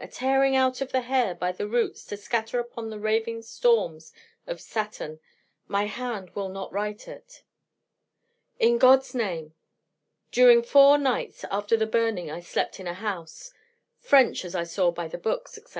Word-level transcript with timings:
a 0.00 0.08
tearing 0.08 0.56
out 0.56 0.80
of 0.80 0.90
the 0.90 1.02
hair 1.02 1.36
by 1.36 1.52
the 1.52 1.68
roots 1.68 2.04
to 2.04 2.16
scatter 2.16 2.58
upon 2.58 2.90
the 2.90 2.98
raving 2.98 3.40
storms 3.42 4.12
of 4.44 4.60
Saturn! 4.60 5.20
My 5.68 5.84
hand 5.84 6.30
will 6.34 6.48
not 6.48 6.72
write 6.72 7.06
it! 7.06 7.44
In 8.58 8.76
God's 8.78 9.14
name! 9.14 9.52
During 10.32 10.64
four 10.64 10.98
nights 10.98 11.44
after 11.48 11.76
the 11.76 11.86
burning 11.86 12.28
I 12.28 12.40
slept 12.40 12.80
in 12.80 12.88
a 12.88 12.94
house 12.94 13.52
French 14.00 14.44
as 14.44 14.56
I 14.56 14.64
saw 14.64 14.90
by 14.90 15.06
the 15.06 15.16
books, 15.18 15.60
&c. 15.68 15.72